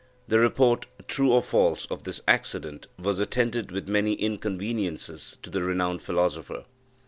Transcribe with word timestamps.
The 0.27 0.39
report, 0.39 0.87
true 1.07 1.31
or 1.31 1.43
false, 1.43 1.85
of 1.91 2.05
this 2.05 2.21
accident, 2.27 2.87
was 2.97 3.19
attended 3.19 3.69
with 3.71 3.87
many 3.87 4.13
inconveniences 4.13 5.37
to 5.43 5.51
the 5.51 5.61
renowned 5.61 6.01
philosopher. 6.01 6.65